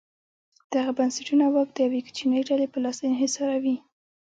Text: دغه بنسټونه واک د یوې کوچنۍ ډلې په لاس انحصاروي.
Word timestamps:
دغه 0.73 0.91
بنسټونه 0.97 1.45
واک 1.49 1.69
د 1.73 1.77
یوې 1.85 2.01
کوچنۍ 2.05 2.41
ډلې 2.49 2.67
په 2.73 2.77
لاس 2.83 2.97
انحصاروي. 3.07 3.75